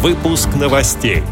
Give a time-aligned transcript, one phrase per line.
[0.00, 1.24] Выпуск новостей.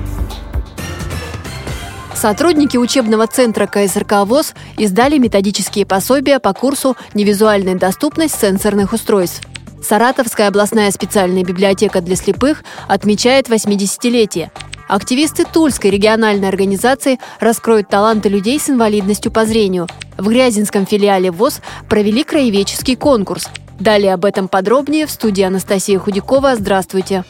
[2.17, 9.43] Сотрудники учебного центра КСРК ВОЗ издали методические пособия по курсу «Невизуальная доступность сенсорных устройств».
[9.81, 14.51] Саратовская областная специальная библиотека для слепых отмечает 80-летие.
[14.89, 19.87] Активисты Тульской региональной организации раскроют таланты людей с инвалидностью по зрению.
[20.19, 23.49] В Грязинском филиале ВОЗ провели краеведческий конкурс.
[23.79, 26.57] Далее об этом подробнее в студии Анастасия Худякова.
[26.57, 27.23] Здравствуйте!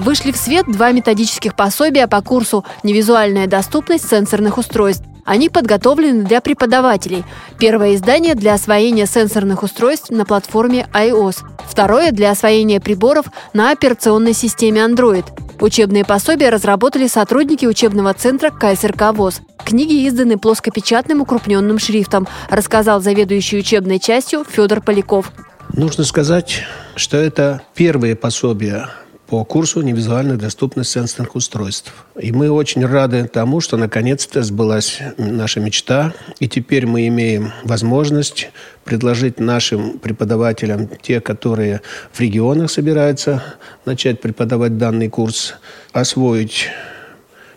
[0.00, 5.04] Вышли в свет два методических пособия по курсу «Невизуальная доступность сенсорных устройств».
[5.26, 7.22] Они подготовлены для преподавателей.
[7.58, 11.40] Первое издание для освоения сенсорных устройств на платформе iOS.
[11.68, 15.26] Второе для освоения приборов на операционной системе Android.
[15.60, 19.42] Учебные пособия разработали сотрудники учебного центра КСРК ВОЗ.
[19.66, 25.30] Книги изданы плоскопечатным укрупненным шрифтом, рассказал заведующий учебной частью Федор Поляков.
[25.74, 26.62] Нужно сказать,
[26.96, 28.88] что это первые пособия
[29.30, 31.94] по курсу «Невизуальная доступность сенсорных устройств».
[32.20, 38.50] И мы очень рады тому, что наконец-то сбылась наша мечта, и теперь мы имеем возможность
[38.84, 41.80] предложить нашим преподавателям, те, которые
[42.12, 43.40] в регионах собираются
[43.84, 45.54] начать преподавать данный курс,
[45.92, 46.66] освоить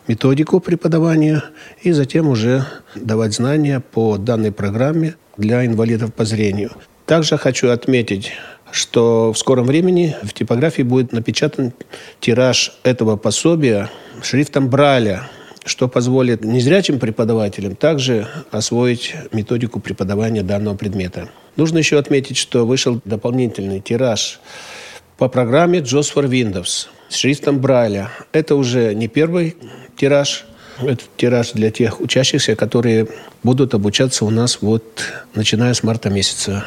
[0.08, 1.44] методику преподавания
[1.82, 6.72] и затем уже давать знания по данной программе для инвалидов по зрению.
[7.08, 8.32] Также хочу отметить,
[8.74, 11.74] что в скором времени в типографии будет напечатан
[12.20, 13.92] тираж этого пособия
[14.24, 15.30] шрифтом Брайля,
[15.64, 21.30] что позволит незрячим преподавателям также освоить методику преподавания данного предмета.
[21.56, 24.40] Нужно еще отметить, что вышел дополнительный тираж
[25.20, 28.10] по программе JOS for Windows с шрифтом Брайля.
[28.32, 29.56] Это уже не первый
[29.96, 30.46] тираж,
[30.82, 33.08] это тираж для тех учащихся, которые
[33.44, 35.04] будут обучаться у нас вот
[35.36, 36.66] начиная с марта месяца.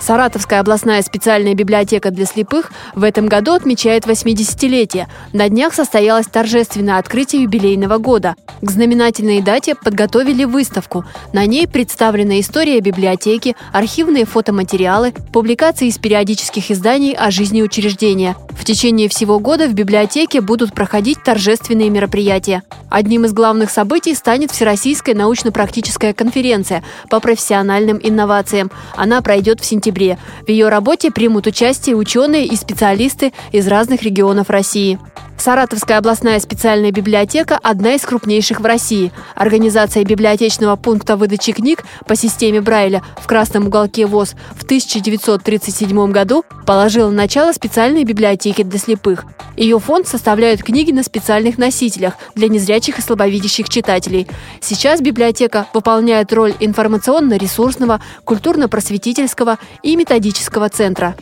[0.00, 5.06] Саратовская областная специальная библиотека для слепых в этом году отмечает 80-летие.
[5.32, 8.36] На днях состоялось торжественное открытие юбилейного года.
[8.62, 11.04] К знаменательной дате подготовили выставку.
[11.32, 18.36] На ней представлена история библиотеки, архивные фотоматериалы, публикации из периодических изданий о жизни учреждения.
[18.50, 22.62] В течение всего года в библиотеке будут проходить торжественные мероприятия.
[22.90, 28.70] Одним из главных событий станет Всероссийская научно-практическая конференция по профессиональным инновациям.
[28.96, 30.18] Она пройдет в сентябре октябре.
[30.46, 34.98] В ее работе примут участие ученые и специалисты из разных регионов России.
[35.38, 39.12] Саратовская областная специальная библиотека– одна из крупнейших в России.
[39.36, 46.44] Организация библиотечного пункта выдачи книг по системе Брайля в красном уголке ВОЗ в 1937 году
[46.66, 49.24] положила начало специальной библиотеке для слепых.
[49.56, 54.26] Ее фонд составляют книги на специальных носителях для незрячих и слабовидящих читателей.
[54.60, 61.14] Сейчас библиотека выполняет роль информационно-ресурсного, культурно-просветительского и методического центра.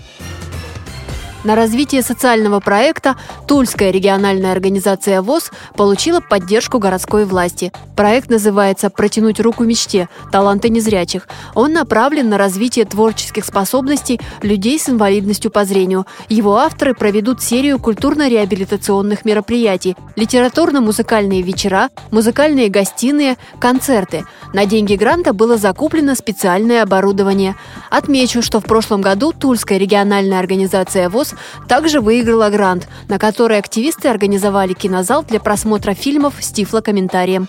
[1.47, 3.15] На развитие социального проекта
[3.47, 7.73] Тульская региональная организация ВОЗ получила поддержку городской власти.
[7.95, 10.09] Проект называется «Протянуть руку мечте.
[10.33, 11.29] Таланты незрячих».
[11.55, 16.05] Он направлен на развитие творческих способностей людей с инвалидностью по зрению.
[16.29, 24.25] Его авторы проведут серию культурно-реабилитационных мероприятий, литературно-музыкальные вечера, музыкальные гостиные, концерты.
[24.53, 27.55] На деньги гранта было закуплено специальное оборудование.
[27.89, 31.36] Отмечу, что в прошлом году Тульская региональная организация ВОЗ
[31.69, 37.49] также выиграла грант, на который активисты организовали кинозал для просмотра фильмов с тифлокомментарием.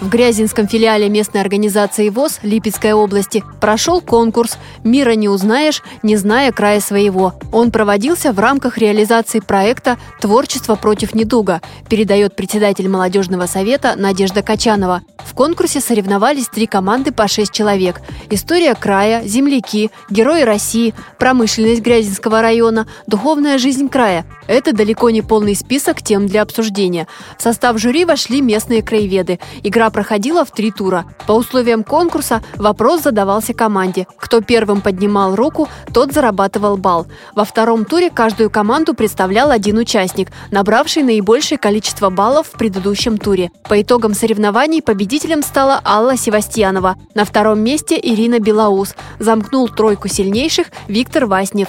[0.00, 6.52] В Грязинском филиале местной организации ВОЗ Липецкой области прошел конкурс «Мира не узнаешь, не зная
[6.52, 7.32] края своего».
[7.50, 15.00] Он проводился в рамках реализации проекта «Творчество против недуга», передает председатель молодежного совета Надежда Качанова.
[15.18, 18.00] В конкурсе соревновались три команды по шесть человек.
[18.30, 24.26] История края, земляки, герои России, промышленность Грязинского района, духовная жизнь края.
[24.46, 27.08] Это далеко не полный список тем для обсуждения.
[27.38, 29.40] В состав жюри вошли местные краеведы.
[29.62, 31.04] Игра Игра проходила в три тура.
[31.28, 34.08] По условиям конкурса вопрос задавался команде.
[34.18, 37.06] Кто первым поднимал руку, тот зарабатывал балл.
[37.36, 43.52] Во втором туре каждую команду представлял один участник, набравший наибольшее количество баллов в предыдущем туре.
[43.68, 46.96] По итогам соревнований победителем стала Алла Севастьянова.
[47.14, 48.96] На втором месте Ирина Белоус.
[49.20, 51.68] Замкнул тройку сильнейших Виктор Васнев.